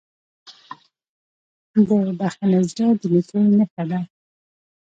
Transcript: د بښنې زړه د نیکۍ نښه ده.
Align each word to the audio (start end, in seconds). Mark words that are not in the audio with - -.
د 1.87 1.87
بښنې 2.19 2.59
زړه 2.69 2.87
د 2.99 3.01
نیکۍ 3.13 3.43
نښه 3.57 3.83
ده. 3.89 3.99